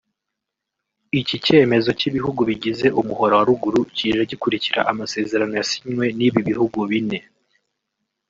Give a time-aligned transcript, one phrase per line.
[1.19, 7.19] Iki cyemezo cy’ibihugu bigize umuhora wa Ruguru kije gikurikira amasezerano yasinywe n’ibi bihugu bine